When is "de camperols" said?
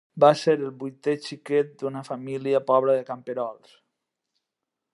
3.01-3.77